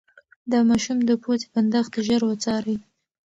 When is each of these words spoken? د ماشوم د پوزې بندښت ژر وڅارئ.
د 0.51 0.53
ماشوم 0.67 0.97
د 1.05 1.11
پوزې 1.23 1.47
بندښت 1.53 1.93
ژر 2.05 2.21
وڅارئ. 2.29 2.77